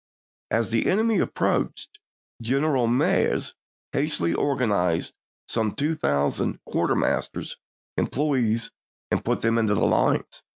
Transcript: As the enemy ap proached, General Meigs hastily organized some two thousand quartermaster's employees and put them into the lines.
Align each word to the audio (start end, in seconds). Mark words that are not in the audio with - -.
As 0.49 0.71
the 0.71 0.87
enemy 0.87 1.21
ap 1.21 1.35
proached, 1.35 1.99
General 2.41 2.87
Meigs 2.87 3.53
hastily 3.91 4.33
organized 4.33 5.13
some 5.47 5.75
two 5.75 5.93
thousand 5.93 6.59
quartermaster's 6.65 7.57
employees 7.97 8.71
and 9.11 9.23
put 9.23 9.41
them 9.41 9.59
into 9.59 9.75
the 9.75 9.85
lines. 9.85 10.41